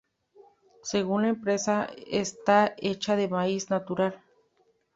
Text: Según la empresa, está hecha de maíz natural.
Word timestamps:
Según 0.81 1.21
la 1.21 1.27
empresa, 1.29 1.87
está 2.07 2.73
hecha 2.79 3.15
de 3.15 3.27
maíz 3.27 3.69
natural. 3.69 4.19